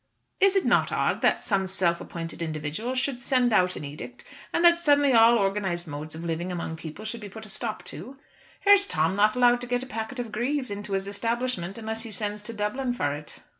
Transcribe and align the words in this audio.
Is 0.39 0.55
it 0.55 0.65
not 0.65 0.91
odd 0.91 1.21
that 1.21 1.45
some 1.45 1.67
self 1.67 2.01
appointed 2.01 2.41
individual 2.41 2.95
should 2.95 3.21
send 3.21 3.53
out 3.53 3.75
an 3.75 3.85
edict, 3.85 4.23
and 4.51 4.65
that 4.65 4.79
suddenly 4.79 5.13
all 5.13 5.37
organised 5.37 5.85
modes 5.87 6.15
of 6.15 6.23
living 6.23 6.51
among 6.51 6.75
people 6.75 7.05
should 7.05 7.21
be 7.21 7.29
put 7.29 7.45
a 7.45 7.49
stop 7.49 7.83
to! 7.83 8.17
Here's 8.61 8.87
Tom 8.87 9.15
not 9.15 9.35
allowed 9.35 9.61
to 9.61 9.67
get 9.67 9.83
a 9.83 9.85
packet 9.85 10.17
of 10.17 10.31
greaves 10.31 10.71
into 10.71 10.93
his 10.93 11.07
establishment 11.07 11.77
unless 11.77 12.01
he 12.01 12.09
sends 12.09 12.41
to 12.41 12.51
Dublin 12.53 12.95
for 12.95 13.13
it." 13.13 13.41